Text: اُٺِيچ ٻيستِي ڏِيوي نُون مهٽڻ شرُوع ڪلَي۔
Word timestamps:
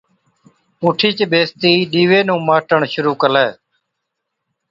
اُٺِيچ 0.83 1.17
ٻيستِي 1.31 1.71
ڏِيوي 1.91 2.19
نُون 2.27 2.41
مهٽڻ 2.47 2.81
شرُوع 2.91 3.15
ڪلَي۔ 3.21 3.47